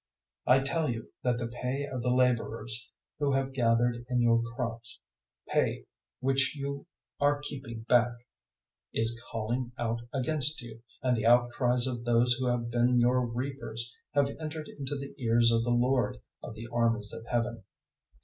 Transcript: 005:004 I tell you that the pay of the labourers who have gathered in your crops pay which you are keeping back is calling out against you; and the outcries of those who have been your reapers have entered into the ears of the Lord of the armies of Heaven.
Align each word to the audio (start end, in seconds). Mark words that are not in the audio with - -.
005:004 0.47 0.59
I 0.59 0.63
tell 0.63 0.89
you 0.89 1.11
that 1.23 1.37
the 1.37 1.47
pay 1.47 1.85
of 1.85 2.01
the 2.01 2.09
labourers 2.09 2.89
who 3.19 3.33
have 3.33 3.53
gathered 3.53 4.03
in 4.09 4.19
your 4.19 4.41
crops 4.55 4.99
pay 5.49 5.85
which 6.19 6.55
you 6.55 6.87
are 7.19 7.37
keeping 7.39 7.81
back 7.83 8.11
is 8.95 9.21
calling 9.29 9.71
out 9.77 9.99
against 10.11 10.59
you; 10.59 10.81
and 11.03 11.15
the 11.15 11.27
outcries 11.27 11.85
of 11.85 12.03
those 12.03 12.33
who 12.39 12.47
have 12.47 12.71
been 12.71 12.99
your 12.99 13.23
reapers 13.23 13.95
have 14.15 14.29
entered 14.39 14.69
into 14.69 14.97
the 14.97 15.13
ears 15.19 15.51
of 15.51 15.63
the 15.63 15.69
Lord 15.69 16.17
of 16.41 16.55
the 16.55 16.67
armies 16.73 17.13
of 17.13 17.23
Heaven. 17.27 17.63